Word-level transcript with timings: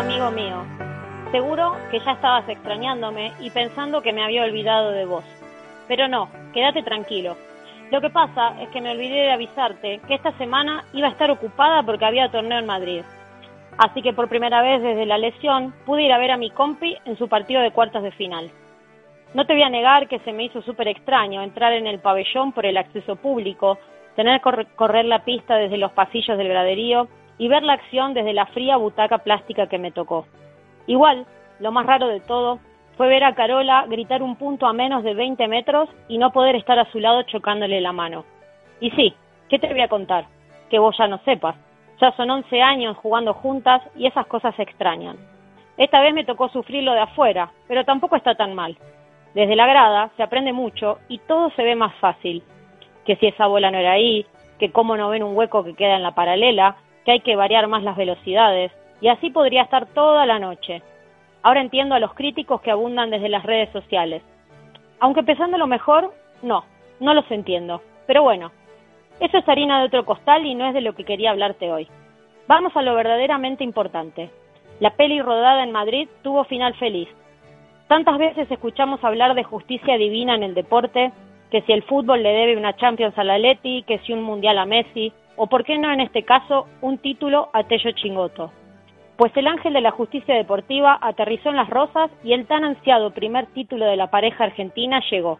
amigo 0.00 0.30
mío. 0.30 0.64
Seguro 1.30 1.76
que 1.90 2.00
ya 2.00 2.12
estabas 2.12 2.48
extrañándome 2.48 3.32
y 3.40 3.50
pensando 3.50 4.02
que 4.02 4.12
me 4.12 4.24
había 4.24 4.42
olvidado 4.42 4.90
de 4.90 5.04
vos. 5.04 5.24
Pero 5.86 6.08
no, 6.08 6.28
quédate 6.52 6.82
tranquilo. 6.82 7.36
Lo 7.92 8.00
que 8.00 8.10
pasa 8.10 8.60
es 8.60 8.68
que 8.70 8.80
me 8.80 8.90
olvidé 8.90 9.22
de 9.22 9.32
avisarte 9.32 10.00
que 10.08 10.14
esta 10.14 10.32
semana 10.38 10.84
iba 10.94 11.08
a 11.08 11.10
estar 11.10 11.30
ocupada 11.30 11.82
porque 11.82 12.04
había 12.04 12.30
torneo 12.30 12.58
en 12.58 12.66
Madrid. 12.66 13.02
Así 13.78 14.02
que 14.02 14.12
por 14.12 14.28
primera 14.28 14.62
vez 14.62 14.82
desde 14.82 15.06
la 15.06 15.18
lesión 15.18 15.74
pude 15.86 16.02
ir 16.02 16.12
a 16.12 16.18
ver 16.18 16.32
a 16.32 16.36
mi 16.36 16.50
compi 16.50 16.96
en 17.04 17.16
su 17.16 17.28
partido 17.28 17.62
de 17.62 17.70
cuartos 17.70 18.02
de 18.02 18.10
final. 18.12 18.50
No 19.34 19.46
te 19.46 19.52
voy 19.52 19.62
a 19.62 19.70
negar 19.70 20.08
que 20.08 20.18
se 20.20 20.32
me 20.32 20.44
hizo 20.44 20.62
súper 20.62 20.88
extraño 20.88 21.42
entrar 21.42 21.72
en 21.72 21.86
el 21.86 22.00
pabellón 22.00 22.52
por 22.52 22.66
el 22.66 22.76
acceso 22.76 23.16
público, 23.16 23.78
tener 24.16 24.40
que 24.40 24.66
correr 24.74 25.04
la 25.04 25.24
pista 25.24 25.54
desde 25.56 25.78
los 25.78 25.92
pasillos 25.92 26.36
del 26.36 26.48
graderío 26.48 27.08
y 27.40 27.48
ver 27.48 27.62
la 27.62 27.72
acción 27.72 28.12
desde 28.12 28.34
la 28.34 28.44
fría 28.44 28.76
butaca 28.76 29.16
plástica 29.16 29.66
que 29.66 29.78
me 29.78 29.92
tocó. 29.92 30.26
Igual, 30.86 31.24
lo 31.58 31.72
más 31.72 31.86
raro 31.86 32.06
de 32.06 32.20
todo 32.20 32.60
fue 32.98 33.08
ver 33.08 33.24
a 33.24 33.34
Carola 33.34 33.86
gritar 33.88 34.22
un 34.22 34.36
punto 34.36 34.66
a 34.66 34.74
menos 34.74 35.02
de 35.02 35.14
20 35.14 35.48
metros 35.48 35.88
y 36.06 36.18
no 36.18 36.32
poder 36.32 36.54
estar 36.54 36.78
a 36.78 36.90
su 36.92 37.00
lado 37.00 37.22
chocándole 37.22 37.80
la 37.80 37.92
mano. 37.92 38.26
Y 38.78 38.90
sí, 38.90 39.14
¿qué 39.48 39.58
te 39.58 39.72
voy 39.72 39.80
a 39.80 39.88
contar? 39.88 40.26
Que 40.68 40.78
vos 40.78 40.94
ya 40.98 41.08
no 41.08 41.16
sepas. 41.24 41.56
Ya 41.98 42.12
son 42.12 42.28
11 42.28 42.60
años 42.60 42.98
jugando 42.98 43.32
juntas 43.32 43.80
y 43.96 44.06
esas 44.06 44.26
cosas 44.26 44.54
se 44.56 44.62
extrañan. 44.62 45.16
Esta 45.78 46.02
vez 46.02 46.12
me 46.12 46.26
tocó 46.26 46.50
sufrirlo 46.50 46.92
de 46.92 47.00
afuera, 47.00 47.52
pero 47.66 47.86
tampoco 47.86 48.16
está 48.16 48.34
tan 48.34 48.54
mal. 48.54 48.76
Desde 49.32 49.56
la 49.56 49.66
grada 49.66 50.10
se 50.18 50.22
aprende 50.22 50.52
mucho 50.52 50.98
y 51.08 51.16
todo 51.20 51.48
se 51.52 51.62
ve 51.62 51.74
más 51.74 51.94
fácil. 52.00 52.42
Que 53.06 53.16
si 53.16 53.28
esa 53.28 53.46
bola 53.46 53.70
no 53.70 53.78
era 53.78 53.92
ahí, 53.92 54.26
que 54.58 54.70
cómo 54.70 54.94
no 54.98 55.08
ven 55.08 55.22
un 55.22 55.34
hueco 55.34 55.64
que 55.64 55.74
queda 55.74 55.96
en 55.96 56.02
la 56.02 56.14
paralela, 56.14 56.76
que 57.04 57.12
hay 57.12 57.20
que 57.20 57.36
variar 57.36 57.66
más 57.66 57.82
las 57.82 57.96
velocidades, 57.96 58.72
y 59.00 59.08
así 59.08 59.30
podría 59.30 59.62
estar 59.62 59.86
toda 59.86 60.26
la 60.26 60.38
noche. 60.38 60.82
Ahora 61.42 61.60
entiendo 61.60 61.94
a 61.94 62.00
los 62.00 62.14
críticos 62.14 62.60
que 62.60 62.70
abundan 62.70 63.10
desde 63.10 63.28
las 63.28 63.44
redes 63.44 63.70
sociales. 63.70 64.22
Aunque 64.98 65.22
pensando 65.22 65.56
lo 65.56 65.66
mejor, 65.66 66.12
no, 66.42 66.64
no 67.00 67.14
los 67.14 67.30
entiendo. 67.30 67.80
Pero 68.06 68.22
bueno, 68.22 68.52
eso 69.20 69.38
es 69.38 69.48
harina 69.48 69.80
de 69.80 69.86
otro 69.86 70.04
costal 70.04 70.44
y 70.44 70.54
no 70.54 70.66
es 70.66 70.74
de 70.74 70.82
lo 70.82 70.94
que 70.94 71.04
quería 71.04 71.30
hablarte 71.30 71.72
hoy. 71.72 71.88
Vamos 72.46 72.76
a 72.76 72.82
lo 72.82 72.94
verdaderamente 72.94 73.64
importante. 73.64 74.30
La 74.80 74.90
peli 74.90 75.20
rodada 75.22 75.62
en 75.62 75.72
Madrid 75.72 76.08
tuvo 76.22 76.44
final 76.44 76.74
feliz. 76.74 77.08
Tantas 77.86 78.18
veces 78.18 78.50
escuchamos 78.50 79.02
hablar 79.04 79.34
de 79.34 79.44
justicia 79.44 79.96
divina 79.96 80.34
en 80.34 80.42
el 80.42 80.54
deporte, 80.54 81.12
que 81.50 81.62
si 81.62 81.72
el 81.72 81.82
fútbol 81.82 82.22
le 82.22 82.32
debe 82.32 82.56
una 82.56 82.76
Champions 82.76 83.16
a 83.18 83.24
la 83.24 83.38
Leti, 83.38 83.82
que 83.82 83.98
si 84.00 84.12
un 84.12 84.22
Mundial 84.22 84.58
a 84.58 84.66
Messi, 84.66 85.12
o 85.36 85.46
por 85.46 85.64
qué 85.64 85.78
no 85.78 85.90
en 85.92 86.00
este 86.00 86.22
caso 86.22 86.66
un 86.80 86.98
título 86.98 87.48
a 87.52 87.64
Tello 87.64 87.92
Chingoto. 87.92 88.52
Pues 89.16 89.36
el 89.36 89.46
ángel 89.46 89.74
de 89.74 89.80
la 89.80 89.90
justicia 89.90 90.34
deportiva 90.34 90.98
aterrizó 91.00 91.50
en 91.50 91.56
las 91.56 91.68
rosas 91.68 92.10
y 92.24 92.32
el 92.32 92.46
tan 92.46 92.64
ansiado 92.64 93.10
primer 93.10 93.46
título 93.46 93.84
de 93.84 93.96
la 93.96 94.10
pareja 94.10 94.44
argentina 94.44 95.02
llegó. 95.10 95.38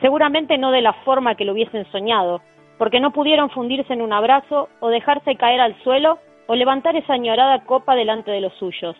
Seguramente 0.00 0.58
no 0.58 0.70
de 0.70 0.82
la 0.82 0.92
forma 0.92 1.34
que 1.34 1.44
lo 1.44 1.52
hubiesen 1.52 1.90
soñado, 1.92 2.42
porque 2.78 3.00
no 3.00 3.12
pudieron 3.12 3.50
fundirse 3.50 3.92
en 3.92 4.02
un 4.02 4.12
abrazo 4.12 4.68
o 4.80 4.88
dejarse 4.88 5.36
caer 5.36 5.60
al 5.60 5.74
suelo 5.82 6.18
o 6.46 6.54
levantar 6.54 6.96
esa 6.96 7.14
añorada 7.14 7.64
copa 7.64 7.94
delante 7.94 8.30
de 8.30 8.40
los 8.40 8.52
suyos. 8.54 8.96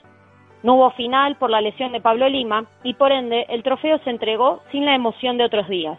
No 0.63 0.75
hubo 0.75 0.91
final 0.93 1.37
por 1.37 1.51
la 1.51 1.61
lesión 1.61 1.93
de 1.93 2.01
Pablo 2.01 2.29
Lima 2.29 2.65
y 2.83 2.95
por 2.95 3.13
ende 3.13 3.47
el 3.49 3.63
trofeo 3.63 3.99
se 3.99 4.11
entregó 4.11 4.63
sin 4.73 4.85
la 4.85 4.95
emoción 4.95 5.37
de 5.37 5.45
otros 5.45 5.69
días. 5.69 5.99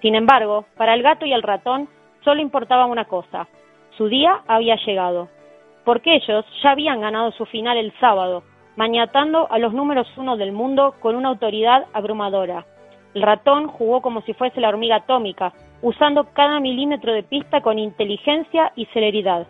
Sin 0.00 0.14
embargo, 0.14 0.64
para 0.76 0.94
el 0.94 1.02
gato 1.02 1.26
y 1.26 1.32
el 1.32 1.42
ratón 1.42 1.88
solo 2.24 2.40
importaba 2.40 2.86
una 2.86 3.04
cosa, 3.04 3.48
su 3.96 4.08
día 4.08 4.42
había 4.46 4.76
llegado, 4.76 5.28
porque 5.84 6.14
ellos 6.14 6.44
ya 6.62 6.70
habían 6.70 7.00
ganado 7.00 7.32
su 7.32 7.44
final 7.46 7.76
el 7.76 7.92
sábado, 8.00 8.42
maniatando 8.76 9.46
a 9.50 9.58
los 9.58 9.74
números 9.74 10.08
uno 10.16 10.36
del 10.36 10.52
mundo 10.52 10.94
con 11.00 11.16
una 11.16 11.28
autoridad 11.28 11.86
abrumadora. 11.92 12.64
El 13.14 13.22
ratón 13.22 13.68
jugó 13.68 14.00
como 14.00 14.22
si 14.22 14.32
fuese 14.32 14.60
la 14.60 14.68
hormiga 14.68 14.96
atómica, 14.96 15.52
usando 15.82 16.28
cada 16.32 16.60
milímetro 16.60 17.12
de 17.12 17.22
pista 17.22 17.60
con 17.60 17.78
inteligencia 17.78 18.72
y 18.76 18.86
celeridad. 18.86 19.46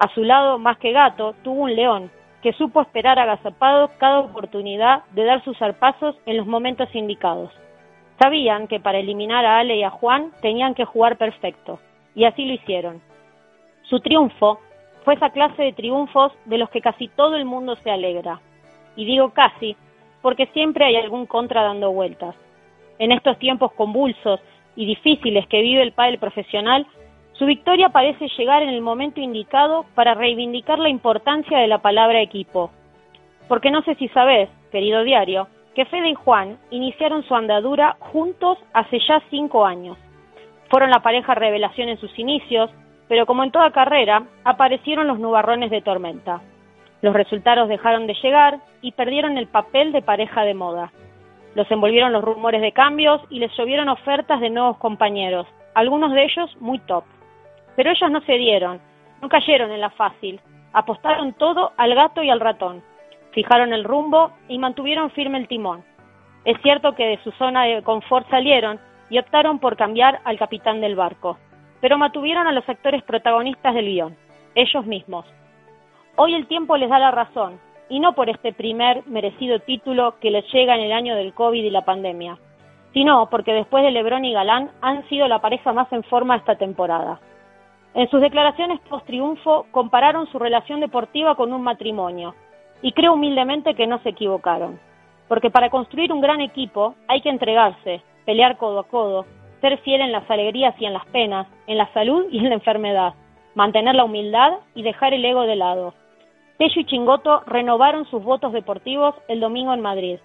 A 0.00 0.08
su 0.14 0.24
lado, 0.24 0.58
más 0.58 0.78
que 0.78 0.92
gato, 0.92 1.34
tuvo 1.44 1.62
un 1.62 1.76
león, 1.76 2.10
que 2.42 2.52
supo 2.54 2.80
esperar 2.80 3.18
agazapado 3.18 3.90
cada 3.98 4.20
oportunidad 4.20 5.04
de 5.12 5.24
dar 5.24 5.44
sus 5.44 5.56
zarpazos 5.58 6.16
en 6.26 6.38
los 6.38 6.46
momentos 6.46 6.88
indicados. 6.94 7.52
Sabían 8.22 8.68
que 8.68 8.78
para 8.78 9.00
eliminar 9.00 9.44
a 9.44 9.58
Ale 9.58 9.78
y 9.78 9.82
a 9.82 9.90
Juan 9.90 10.30
tenían 10.40 10.74
que 10.76 10.84
jugar 10.84 11.18
perfecto, 11.18 11.80
y 12.14 12.22
así 12.22 12.44
lo 12.44 12.52
hicieron. 12.52 13.02
Su 13.82 13.98
triunfo 13.98 14.60
fue 15.04 15.14
esa 15.14 15.30
clase 15.30 15.60
de 15.60 15.72
triunfos 15.72 16.32
de 16.44 16.56
los 16.56 16.70
que 16.70 16.80
casi 16.80 17.08
todo 17.08 17.34
el 17.34 17.44
mundo 17.44 17.74
se 17.74 17.90
alegra. 17.90 18.40
Y 18.94 19.06
digo 19.06 19.30
casi, 19.30 19.74
porque 20.20 20.46
siempre 20.52 20.84
hay 20.84 20.94
algún 20.94 21.26
contra 21.26 21.64
dando 21.64 21.90
vueltas. 21.90 22.36
En 23.00 23.10
estos 23.10 23.40
tiempos 23.40 23.72
convulsos 23.72 24.38
y 24.76 24.86
difíciles 24.86 25.48
que 25.48 25.60
vive 25.60 25.82
el 25.82 25.90
padre 25.90 26.18
profesional, 26.18 26.86
su 27.32 27.44
victoria 27.44 27.88
parece 27.88 28.28
llegar 28.38 28.62
en 28.62 28.68
el 28.68 28.82
momento 28.82 29.20
indicado 29.20 29.84
para 29.96 30.14
reivindicar 30.14 30.78
la 30.78 30.90
importancia 30.90 31.58
de 31.58 31.66
la 31.66 31.78
palabra 31.78 32.22
equipo. 32.22 32.70
Porque 33.48 33.72
no 33.72 33.82
sé 33.82 33.96
si 33.96 34.06
sabes, 34.10 34.48
querido 34.70 35.02
diario, 35.02 35.48
que 35.74 35.84
Fede 35.86 36.10
y 36.10 36.14
Juan 36.14 36.58
iniciaron 36.70 37.22
su 37.24 37.34
andadura 37.34 37.96
juntos 37.98 38.58
hace 38.72 38.98
ya 39.08 39.22
cinco 39.30 39.64
años. 39.64 39.96
Fueron 40.68 40.90
la 40.90 41.00
pareja 41.00 41.34
revelación 41.34 41.88
en 41.88 41.98
sus 41.98 42.18
inicios, 42.18 42.70
pero 43.08 43.26
como 43.26 43.44
en 43.44 43.50
toda 43.50 43.70
carrera, 43.72 44.24
aparecieron 44.44 45.06
los 45.06 45.18
nubarrones 45.18 45.70
de 45.70 45.82
tormenta. 45.82 46.40
Los 47.02 47.14
resultados 47.14 47.68
dejaron 47.68 48.06
de 48.06 48.14
llegar 48.22 48.60
y 48.80 48.92
perdieron 48.92 49.36
el 49.36 49.48
papel 49.48 49.92
de 49.92 50.02
pareja 50.02 50.42
de 50.42 50.54
moda. 50.54 50.92
Los 51.54 51.70
envolvieron 51.70 52.12
los 52.12 52.24
rumores 52.24 52.62
de 52.62 52.72
cambios 52.72 53.20
y 53.28 53.38
les 53.38 53.54
llovieron 53.56 53.88
ofertas 53.88 54.40
de 54.40 54.50
nuevos 54.50 54.78
compañeros, 54.78 55.46
algunos 55.74 56.12
de 56.12 56.24
ellos 56.24 56.56
muy 56.60 56.78
top. 56.80 57.04
Pero 57.76 57.90
ellos 57.90 58.10
no 58.10 58.20
cedieron, 58.22 58.80
no 59.20 59.28
cayeron 59.28 59.72
en 59.72 59.80
la 59.80 59.90
fácil, 59.90 60.40
apostaron 60.72 61.32
todo 61.34 61.72
al 61.76 61.94
gato 61.94 62.22
y 62.22 62.30
al 62.30 62.40
ratón, 62.40 62.82
fijaron 63.32 63.72
el 63.72 63.84
rumbo 63.84 64.32
y 64.48 64.58
mantuvieron 64.58 65.10
firme 65.10 65.38
el 65.38 65.48
timón. 65.48 65.84
Es 66.44 66.60
cierto 66.62 66.94
que 66.94 67.06
de 67.06 67.22
su 67.22 67.30
zona 67.32 67.64
de 67.64 67.82
confort 67.82 68.28
salieron 68.30 68.78
y 69.10 69.18
optaron 69.18 69.58
por 69.58 69.76
cambiar 69.76 70.20
al 70.24 70.38
capitán 70.38 70.80
del 70.80 70.96
barco 70.96 71.38
pero 71.82 71.98
mantuvieron 71.98 72.46
a 72.46 72.52
los 72.52 72.66
actores 72.68 73.02
protagonistas 73.02 73.74
del 73.74 73.86
guion, 73.86 74.16
ellos 74.54 74.86
mismos. 74.86 75.26
Hoy 76.16 76.34
el 76.34 76.46
tiempo 76.46 76.76
les 76.76 76.88
da 76.88 76.98
la 77.00 77.10
razón, 77.10 77.58
y 77.88 77.98
no 77.98 78.14
por 78.14 78.30
este 78.30 78.52
primer 78.52 79.04
merecido 79.06 79.58
título 79.58 80.14
que 80.20 80.30
les 80.30 80.50
llega 80.52 80.76
en 80.76 80.82
el 80.82 80.92
año 80.92 81.16
del 81.16 81.34
COVID 81.34 81.62
y 81.62 81.70
la 81.70 81.84
pandemia, 81.84 82.38
sino 82.94 83.28
porque 83.28 83.52
después 83.52 83.82
de 83.82 83.90
Lebrón 83.90 84.24
y 84.24 84.32
Galán 84.32 84.70
han 84.80 85.06
sido 85.08 85.26
la 85.26 85.40
pareja 85.40 85.72
más 85.72 85.92
en 85.92 86.04
forma 86.04 86.36
esta 86.36 86.54
temporada. 86.54 87.20
En 87.94 88.08
sus 88.10 88.20
declaraciones 88.20 88.78
post-triunfo 88.88 89.66
compararon 89.72 90.28
su 90.28 90.38
relación 90.38 90.78
deportiva 90.78 91.34
con 91.34 91.52
un 91.52 91.62
matrimonio, 91.62 92.36
y 92.82 92.92
creo 92.92 93.14
humildemente 93.14 93.74
que 93.74 93.86
no 93.86 94.00
se 94.00 94.10
equivocaron, 94.10 94.78
porque 95.28 95.50
para 95.50 95.70
construir 95.70 96.12
un 96.12 96.20
gran 96.20 96.40
equipo 96.40 96.94
hay 97.08 97.20
que 97.20 97.30
entregarse, 97.30 98.02
pelear 98.26 98.58
codo 98.58 98.80
a 98.80 98.88
codo, 98.88 99.24
ser 99.60 99.78
fiel 99.78 100.00
en 100.00 100.12
las 100.12 100.28
alegrías 100.28 100.74
y 100.78 100.84
en 100.84 100.92
las 100.92 101.06
penas, 101.06 101.46
en 101.66 101.78
la 101.78 101.90
salud 101.94 102.26
y 102.30 102.38
en 102.38 102.48
la 102.48 102.56
enfermedad, 102.56 103.14
mantener 103.54 103.94
la 103.94 104.04
humildad 104.04 104.54
y 104.74 104.82
dejar 104.82 105.14
el 105.14 105.24
ego 105.24 105.42
de 105.42 105.56
lado. 105.56 105.94
Tello 106.58 106.80
y 106.80 106.84
Chingoto 106.84 107.42
renovaron 107.46 108.04
sus 108.06 108.22
votos 108.22 108.52
deportivos 108.52 109.14
el 109.28 109.40
domingo 109.40 109.72
en 109.72 109.80
Madrid. 109.80 110.18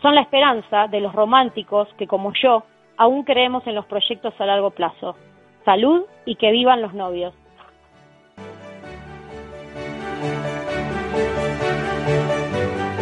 Son 0.00 0.14
la 0.14 0.22
esperanza 0.22 0.86
de 0.88 1.00
los 1.00 1.12
románticos 1.12 1.88
que, 1.98 2.06
como 2.06 2.32
yo, 2.40 2.64
aún 2.96 3.24
creemos 3.24 3.66
en 3.66 3.74
los 3.74 3.86
proyectos 3.86 4.34
a 4.38 4.46
largo 4.46 4.70
plazo. 4.70 5.16
Salud 5.64 6.02
y 6.24 6.36
que 6.36 6.50
vivan 6.50 6.82
los 6.82 6.94
novios. 6.94 7.34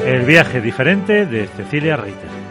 El 0.06 0.22
viaje 0.22 0.60
diferente 0.60 1.26
de 1.26 1.46
Cecilia 1.46 1.96
Reiter. 1.96 2.41